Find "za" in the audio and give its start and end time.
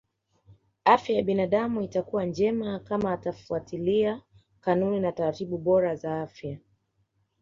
5.95-6.21